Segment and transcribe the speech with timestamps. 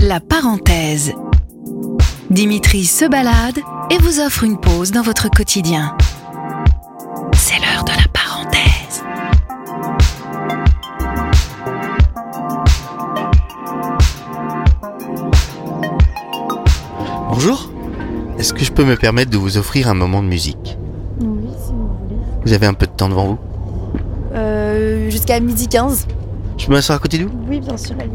[0.00, 1.12] La parenthèse.
[2.30, 3.58] Dimitri se balade
[3.90, 5.96] et vous offre une pause dans votre quotidien.
[7.34, 9.02] C'est l'heure de la parenthèse.
[17.30, 17.70] Bonjour.
[18.38, 20.76] Est-ce que je peux me permettre de vous offrir un moment de musique?
[21.20, 22.20] Oui, si vous voulez.
[22.44, 23.38] Vous avez un peu de temps devant vous?
[24.34, 26.06] Euh, Jusqu'à midi 15.
[26.58, 27.32] Je peux m'asseoir à côté de vous?
[27.48, 28.10] Oui, bien sûr, allez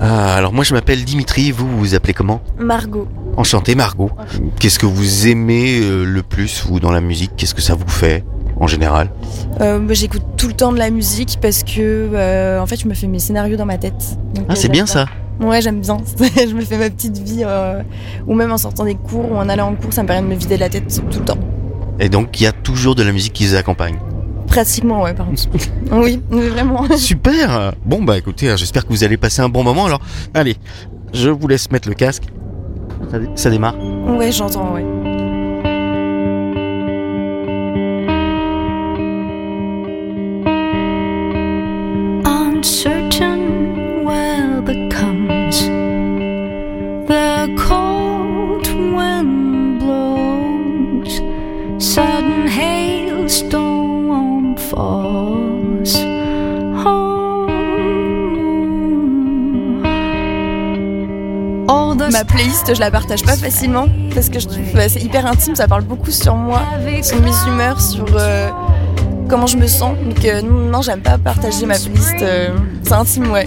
[0.00, 3.08] Ah, alors moi je m'appelle Dimitri, vous vous appelez comment Margot.
[3.36, 4.10] Enchanté Margot.
[4.58, 7.32] Qu'est-ce que vous aimez euh, le plus, vous, dans la musique?
[7.36, 8.24] Qu'est-ce que ça vous fait,
[8.60, 9.10] en général?
[9.60, 11.80] Euh, bah, J'écoute tout le temps de la musique parce que,
[12.12, 14.18] euh, en fait, je me fais mes scénarios dans ma tête.
[14.34, 15.06] Donc, Ah, c'est bien ça
[15.40, 15.98] Ouais, j'aime bien.
[16.18, 17.44] je me fais ma petite vie,
[18.26, 20.34] ou même en sortant des cours ou en allant en cours, ça me permet de
[20.34, 21.38] me vider la tête tout le temps.
[21.98, 23.96] Et donc il y a toujours de la musique qui vous accompagne?
[24.46, 25.42] Pratiquement, ouais, par contre.
[25.92, 26.84] oui, vraiment.
[26.96, 29.86] Super Bon bah écoutez, hein, j'espère que vous allez passer un bon moment.
[29.86, 30.00] Alors,
[30.34, 30.56] allez,
[31.12, 32.24] je vous laisse mettre le casque.
[33.10, 33.74] Ça, dé- ça démarre
[34.16, 34.84] Ouais, j'entends, ouais.
[42.24, 45.28] uncertain weather comes.
[47.08, 47.85] The cold
[62.12, 65.54] Ma playlist, je la partage pas facilement parce que je trouve bah, c'est hyper intime,
[65.56, 66.62] ça parle beaucoup sur moi,
[67.02, 68.48] sur mes humeurs, sur euh,
[69.28, 69.96] comment je me sens.
[69.98, 72.14] Donc euh, non, j'aime pas partager ma playlist.
[72.22, 73.46] euh, c'est intime, ouais.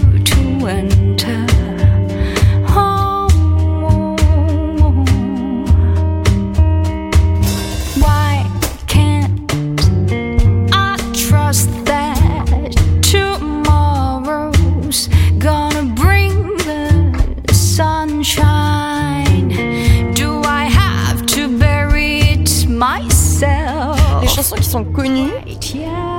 [24.70, 25.32] Sont connues,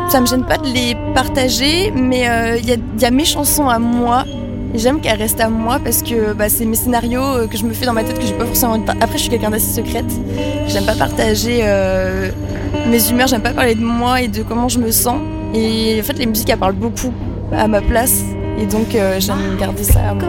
[0.09, 3.79] ça me gêne pas de les partager, mais euh, il y, a, mes chansons à
[3.79, 4.25] moi.
[4.73, 7.71] J'aime qu'elles restent à moi parce que bah, c'est mes scénarios euh, que je me
[7.73, 10.11] fais dans ma tête que j'ai pas forcément Après, je suis quelqu'un d'assez secrète.
[10.67, 12.29] J'aime pas partager euh,
[12.89, 15.19] mes humeurs, j'aime pas parler de moi et de comment je me sens.
[15.53, 17.13] Et en fait, les musiques, elles parlent beaucoup
[17.53, 18.21] à ma place.
[18.59, 20.27] Et donc, j'aime garder ça à moi.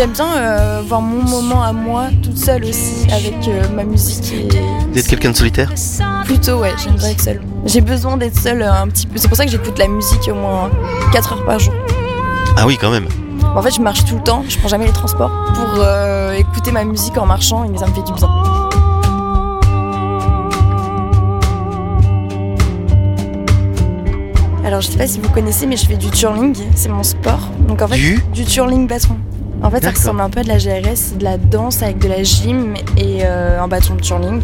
[0.00, 4.32] J'aime bien euh, voir mon moment à moi, toute seule aussi, avec euh, ma musique.
[4.32, 4.98] Et...
[4.98, 5.70] Êtes quelqu'un de solitaire
[6.24, 7.42] Plutôt, ouais, j'aime bien être seule.
[7.66, 9.18] J'ai besoin d'être seule euh, un petit peu.
[9.18, 10.70] C'est pour ça que j'écoute la musique au moins
[11.12, 11.74] 4 heures par jour.
[12.56, 13.08] Ah oui, quand même.
[13.54, 16.72] En fait, je marche tout le temps, je prends jamais les transports pour euh, écouter
[16.72, 18.28] ma musique en marchant et ça me fait du bien.
[24.64, 27.50] Alors, je sais pas si vous connaissez, mais je fais du twirling, c'est mon sport.
[27.68, 29.18] Donc en fait, Du du bâton.
[29.62, 31.98] En fait, ça ressemble un peu à de la GRS, c'est de la danse avec
[31.98, 34.40] de la gym et euh, un bâton de twirling.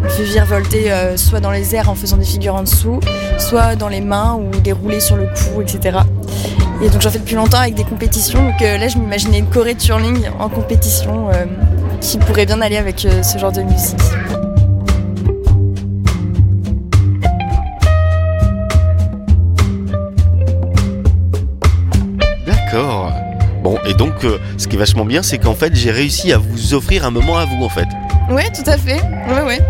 [0.00, 3.00] On le fait virevolter euh, soit dans les airs en faisant des figures en dessous,
[3.38, 6.00] soit dans les mains ou des roulés sur le cou, etc.
[6.82, 8.42] Et donc j'en fais depuis longtemps avec des compétitions.
[8.42, 11.28] Donc euh, là, je m'imaginais une choré de en compétition
[12.00, 13.96] qui pourrait bien aller avec ce genre de musique.
[23.98, 27.04] Donc, euh, ce qui est vachement bien, c'est qu'en fait, j'ai réussi à vous offrir
[27.04, 27.86] un moment à vous, en fait.
[28.30, 29.02] Ouais, tout à fait.
[29.28, 29.60] Ouais, ouais.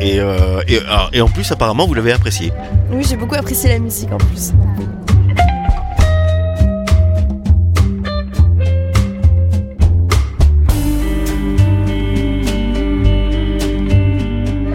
[0.00, 2.52] Et, euh, et, alors, et en plus, apparemment, vous l'avez apprécié.
[2.90, 4.52] Oui, j'ai beaucoup apprécié la musique en plus.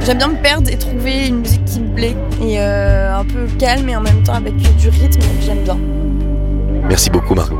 [0.03, 3.45] J'aime bien me perdre et trouver une musique qui me plaît et euh, un peu
[3.59, 5.77] calme et en même temps avec du rythme, j'aime bien.
[6.87, 7.59] Merci beaucoup, Margot.